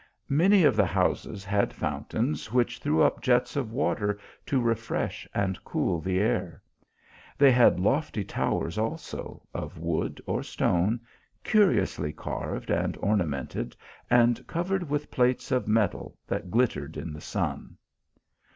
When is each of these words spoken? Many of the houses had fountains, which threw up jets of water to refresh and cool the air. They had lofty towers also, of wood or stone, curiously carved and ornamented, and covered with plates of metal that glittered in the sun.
Many 0.29 0.63
of 0.63 0.75
the 0.75 0.87
houses 0.87 1.43
had 1.45 1.71
fountains, 1.73 2.51
which 2.51 2.79
threw 2.79 3.03
up 3.03 3.21
jets 3.21 3.55
of 3.55 3.71
water 3.71 4.17
to 4.47 4.59
refresh 4.59 5.27
and 5.31 5.63
cool 5.63 6.01
the 6.01 6.17
air. 6.17 6.59
They 7.37 7.51
had 7.51 7.79
lofty 7.79 8.23
towers 8.23 8.79
also, 8.79 9.43
of 9.53 9.77
wood 9.77 10.19
or 10.25 10.41
stone, 10.41 11.01
curiously 11.43 12.11
carved 12.11 12.71
and 12.71 12.97
ornamented, 12.97 13.75
and 14.09 14.47
covered 14.47 14.89
with 14.89 15.11
plates 15.11 15.51
of 15.51 15.67
metal 15.67 16.17
that 16.25 16.49
glittered 16.49 16.97
in 16.97 17.13
the 17.13 17.21
sun. 17.21 17.77